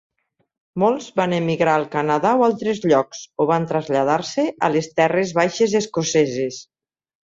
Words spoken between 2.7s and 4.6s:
llocs, o van traslladar-se